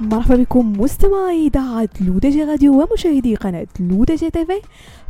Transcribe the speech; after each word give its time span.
مرحبا 0.00 0.36
بكم 0.36 0.80
مستمعي 0.80 1.46
إذاعة 1.46 1.88
لودجي 2.00 2.44
راديو 2.44 2.82
ومشاهدي 2.82 3.34
قناة 3.34 3.66
لودجي 3.80 4.30
TV 4.30 4.60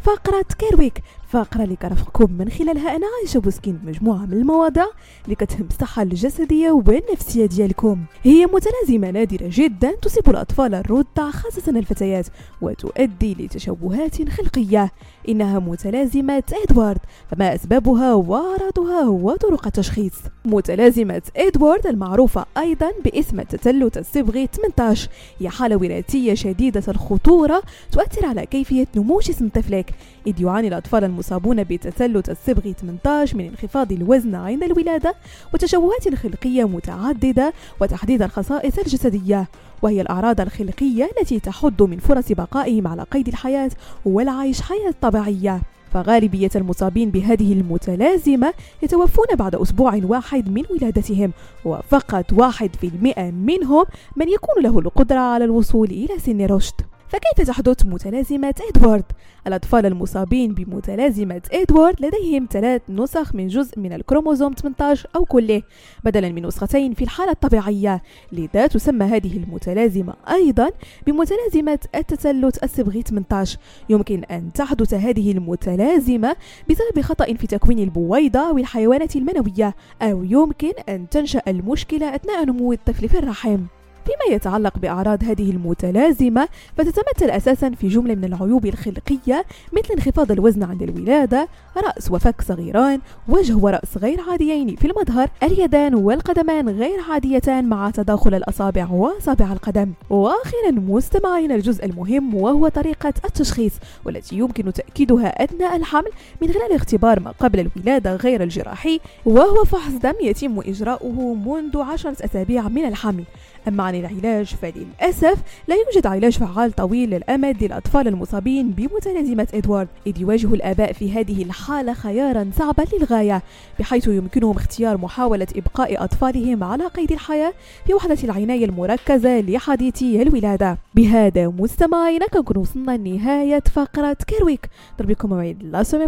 فقرة 0.03 0.45
Care 0.59 0.81
Week 0.81 1.03
فقرة 1.31 1.65
اللي 1.65 1.77
كرفقكم 1.77 2.33
من 2.33 2.49
خلالها 2.51 2.97
أنا 2.97 3.07
عايشة 3.19 3.41
بوسكين 3.41 3.77
بمجموعة 3.77 4.27
من 4.27 4.33
المواضيع 4.33 4.87
اللي 5.25 5.35
كتهم 5.35 5.69
الصحة 5.71 6.03
الجسدية 6.03 6.71
والنفسية 6.71 7.47
ديالكم. 7.47 7.99
هي 8.23 8.47
متلازمة 8.47 9.11
نادرة 9.11 9.51
جدا 9.53 9.93
تصيب 10.03 10.29
الأطفال 10.31 10.75
الرضع 10.75 11.31
خاصة 11.31 11.71
الفتيات 11.79 12.27
وتؤدي 12.63 13.35
لتشوهات 13.35 14.29
خلقية. 14.29 14.93
إنها 15.29 15.59
متلازمة 15.59 16.43
إدوارد 16.53 17.01
فما 17.31 17.55
أسبابها 17.55 18.15
وأعراضها 18.15 19.09
وطرق 19.09 19.67
التشخيص. 19.67 20.15
متلازمة 20.45 21.23
إدوارد 21.37 21.87
المعروفة 21.87 22.47
أيضا 22.59 22.91
باسم 23.05 23.41
التتلت 23.41 23.99
الصبغي 23.99 24.49
18 24.53 25.09
هي 25.39 25.49
حالة 25.49 25.77
وراثية 25.77 26.35
شديدة 26.35 26.83
الخطورة 26.89 27.63
تؤثر 27.93 28.27
على 28.27 28.47
كيفية 28.47 28.87
نمو 28.97 29.19
جسم 29.19 29.49
طفلك. 29.49 29.95
إذ 30.27 30.43
يعاني 30.43 30.69
الأطفال 30.69 31.05
المصابون 31.21 31.65
بتسلط 31.65 32.31
الصبغ 32.31 32.73
18 32.73 33.37
من 33.37 33.47
انخفاض 33.47 33.93
الوزن 33.93 34.35
عند 34.35 34.63
الولادة 34.63 35.15
وتشوهات 35.55 36.15
خلقية 36.15 36.65
متعددة 36.69 37.53
وتحديد 37.81 38.23
الخصائص 38.23 38.79
الجسدية. 38.79 39.49
وهي 39.83 40.01
الأعراض 40.01 40.41
الخلقية 40.41 41.11
التي 41.19 41.41
تحد 41.41 41.83
من 41.83 41.99
فرص 41.99 42.33
بقائهم 42.33 42.89
على 42.89 43.03
قيد 43.03 43.29
الحياة 43.29 43.71
والعيش 44.05 44.61
حياة 44.61 44.95
طبيعية. 45.03 45.63
فغالبية 45.93 46.51
المصابين 46.57 47.11
بهذه 47.11 47.53
المتلازمة 47.53 48.55
يتوفون 48.83 49.27
بعد 49.39 49.55
أسبوع 49.55 50.01
واحد 50.05 50.49
من 50.51 50.63
ولادتهم 50.71 51.33
وفقط 51.65 52.33
واحد 52.33 52.77
في 52.77 52.87
المئة 52.87 53.31
منهم 53.31 53.85
من 54.17 54.29
يكون 54.29 54.63
له 54.63 54.79
القدرة 54.79 55.19
على 55.19 55.45
الوصول 55.45 55.91
إلى 55.91 56.19
سن 56.19 56.47
رشد. 56.47 56.90
فكيف 57.11 57.47
تحدث 57.47 57.87
متلازمة 57.87 58.55
إدوارد؟ 58.75 59.05
الأطفال 59.47 59.87
المصابين 59.87 60.55
بمتلازمة 60.55 61.43
إدوارد 61.53 61.97
لديهم 62.05 62.49
ثلاث 62.51 62.83
نسخ 62.89 63.35
من 63.35 63.49
جزء 63.49 63.79
من 63.79 63.93
الكروموزوم 63.93 64.55
18 64.55 65.09
أو 65.17 65.25
كله 65.25 65.63
بدلا 66.05 66.29
من 66.29 66.47
نسختين 66.47 66.95
في 66.95 67.05
الحالة 67.05 67.33
الطبيعية 67.33 68.03
لذا 68.33 68.67
تسمى 68.67 69.05
هذه 69.05 69.37
المتلازمة 69.37 70.15
أيضا 70.31 70.71
بمتلازمة 71.07 71.79
التسلت 71.95 72.65
الصبغي 72.65 73.03
18 73.03 73.59
يمكن 73.89 74.25
أن 74.25 74.53
تحدث 74.53 74.95
هذه 74.95 75.33
المتلازمة 75.33 76.37
بسبب 76.71 77.01
خطأ 77.01 77.35
في 77.35 77.47
تكوين 77.47 77.79
البويضة 77.79 78.41
أو 78.41 78.59
الحيوانات 78.59 79.17
المنوية 79.17 79.75
أو 80.03 80.25
يمكن 80.25 80.73
أن 80.89 81.09
تنشأ 81.09 81.43
المشكلة 81.49 82.15
أثناء 82.15 82.45
نمو 82.45 82.73
الطفل 82.73 83.09
في 83.09 83.19
الرحم 83.19 83.61
فيما 84.05 84.37
يتعلق 84.37 84.79
بأعراض 84.79 85.25
هذه 85.25 85.51
المتلازمة 85.51 86.49
فتتمثل 86.77 87.31
أساسا 87.31 87.71
في 87.71 87.89
جملة 87.89 88.15
من 88.15 88.25
العيوب 88.25 88.67
الخلقية 88.67 89.45
مثل 89.73 89.95
انخفاض 89.95 90.33
الوزن 90.33 90.63
عند 90.63 90.83
الولادة 90.83 91.49
رأس 91.77 92.11
وفك 92.11 92.43
صغيران 92.43 93.01
وجه 93.29 93.57
ورأس 93.57 93.99
غير 93.99 94.21
عاديين. 94.31 94.77
في 94.77 94.87
المظهر 94.87 95.29
اليدان 95.43 95.95
والقدمان 95.95 96.69
غير 96.69 97.01
عاديتان 97.11 97.69
مع 97.69 97.91
تداخل 97.91 98.35
الأصابع 98.35 98.91
وأصابع 98.91 99.53
القدم. 99.53 99.93
وأخيرا 100.11 100.71
مستمعين 100.71 101.53
الجزء 101.53 101.85
المهم 101.85 102.35
وهو 102.35 102.69
طريقة 102.69 103.15
التشخيص 103.25 103.73
والتي 104.05 104.37
يمكن 104.37 104.73
تأكيدها 104.73 105.45
أثناء 105.45 105.77
الحمل 105.77 106.11
من 106.43 106.49
خلال 106.49 106.73
اختبار 106.73 107.21
ما 107.21 107.31
قبل 107.31 107.61
الولادة 107.61 108.17
غير 108.17 108.43
الجراحي 108.43 109.01
وهو 109.27 109.65
فحص 109.65 109.93
دم 109.93 110.15
يتم 110.23 110.61
إجراؤه 110.61 111.35
منذ 111.35 111.79
عشرة 111.79 112.17
أسابيع 112.25 112.69
من 112.69 112.85
الحمل. 112.85 113.25
أما 113.69 113.83
عن 113.91 113.97
العلاج 113.97 114.47
فللأسف 114.47 115.43
لا 115.69 115.75
يوجد 115.75 116.07
علاج 116.07 116.39
فعال 116.39 116.73
طويل 116.73 117.15
الأمد 117.15 117.63
للأطفال 117.63 118.09
المصابين 118.09 118.71
بمتلازمة 118.71 119.49
إدوارد 119.55 119.89
إذ 120.07 120.21
يواجه 120.21 120.55
الآباء 120.55 120.93
في 120.93 121.13
هذه 121.13 121.43
الحالة 121.43 121.93
خيارا 121.93 122.51
صعبا 122.59 122.85
للغاية 122.93 123.43
بحيث 123.79 124.09
يمكنهم 124.09 124.57
اختيار 124.57 124.99
محاولة 124.99 125.47
إبقاء 125.57 126.05
أطفالهم 126.05 126.65
على 126.65 126.87
قيد 126.87 127.13
الحياة 127.13 127.53
في 127.87 127.95
وحدة 127.95 128.19
العناية 128.25 128.65
المركزة 128.65 129.41
لحديثي 129.41 130.23
الولادة. 130.23 130.79
بهذا 130.95 131.49
مستمعينا 131.49 132.27
كنكون 132.27 132.57
وصلنا 132.57 132.97
لنهاية 132.97 133.63
فقرة 133.73 134.17
كيرويك 134.27 134.69
نضرب 135.01 135.17
موعد 135.25 135.63
لا 135.63 135.83
سومي 135.83 136.07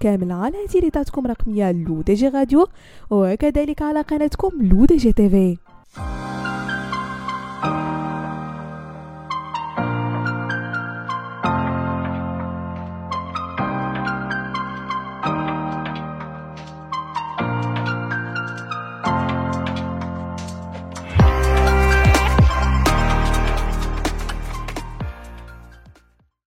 كامل 0.00 0.32
على 0.32 0.66
تيليتاتكم 0.68 1.26
رقمية 1.26 1.72
لو 1.72 2.02
دي 2.02 2.14
جي 2.14 2.28
راديو 2.28 2.66
وكذلك 3.10 3.82
على 3.82 4.00
قناتكم 4.00 4.50
لو 4.60 4.84
دي 4.84 4.96
جي 4.96 5.12
تيفي 5.12 5.56